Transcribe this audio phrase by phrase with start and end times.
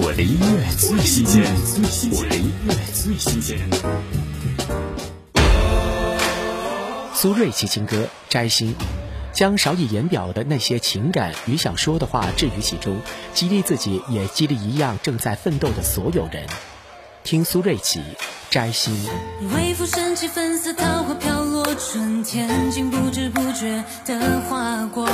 [0.00, 1.42] 我的音乐最新鲜，
[2.12, 3.58] 我的音乐最新鲜。
[7.12, 7.96] 苏芮其新歌
[8.28, 8.72] 《摘星》，
[9.32, 13.00] 将少以言表的那些情感与想说的话置于其中，
[13.34, 16.46] 激励自己，也激励一样正在奋斗的所有人。
[17.24, 17.98] 听苏芮琪
[18.50, 18.94] 《摘星》。
[19.52, 25.08] 微风升起，粉色桃花飘落，春天竟不知不觉的划过。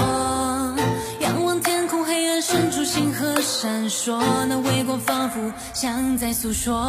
[3.64, 5.40] 闪烁，那微光仿佛
[5.72, 6.84] 像在诉说。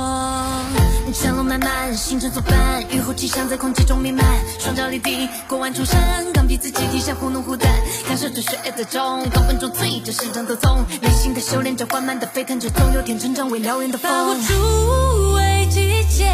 [1.14, 4.26] 晨露漫漫，星辰作伴，雨后气象在空气中弥漫。
[4.60, 7.72] 双脚离地，过万重山，钢笔字迹底下糊弄互淡。
[8.10, 10.84] 感受着血液的中，高温中醉着时针走踪。
[11.02, 14.12] 内心的修炼着，缓慢的沸腾着，总有天成长为燎原的风。
[14.12, 16.30] 把握住为季节，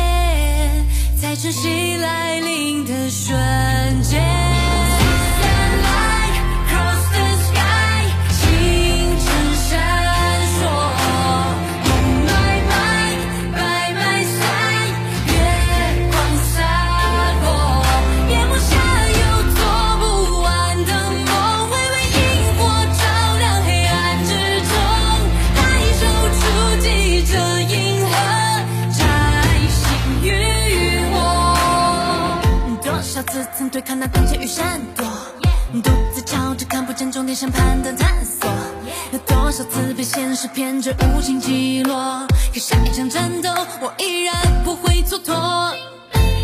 [33.24, 35.06] 次曾对抗那胆怯与闪躲，
[35.82, 38.50] 独自朝着看不见终点线攀登探索，
[39.12, 42.26] 有多少次被现实骗着无情击落？
[42.54, 43.50] 可下一场战斗，
[43.82, 45.74] 我依然不会蹉跎。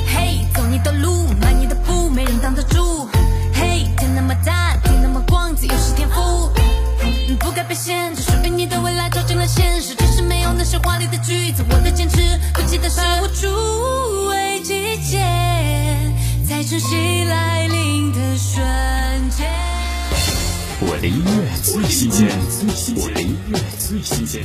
[0.08, 3.08] 嘿，走你的路，迈你的步，没人挡得住。
[3.53, 6.52] 嘿，天那么大，地那么广，自由是天赋。
[7.39, 11.64] 不该被限制，属于你的未来照进了现实，只是没有那些华丽的句子。
[11.70, 12.17] 我的坚持，
[12.53, 13.48] 不记得是无助
[16.70, 18.62] 晨曦来临的瞬
[19.30, 19.50] 间，
[20.82, 22.28] 我的音乐最新鲜，
[22.98, 24.44] 我的音乐最新鲜。